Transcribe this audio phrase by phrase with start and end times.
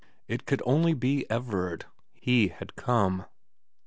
[0.27, 1.85] It could only be Everard.
[2.15, 3.27] He had come.